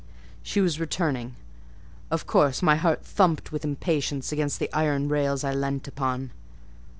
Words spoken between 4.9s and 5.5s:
rails